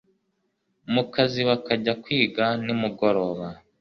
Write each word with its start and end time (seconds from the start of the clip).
mu 0.93 1.03
kazi 1.13 1.39
bakajya 1.49 1.93
kwiga 2.03 2.45
nimugoroba 2.63 3.47